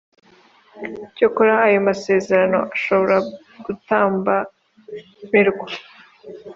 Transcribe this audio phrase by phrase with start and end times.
[1.15, 3.17] Cyakora ayo masezerano ashobora
[3.65, 5.67] gutambamirwa